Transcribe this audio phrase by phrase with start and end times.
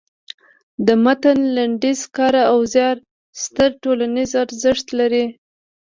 [0.85, 2.97] د متن لنډیز کار او زیار
[3.43, 5.25] ستر ټولنیز ارزښت لري.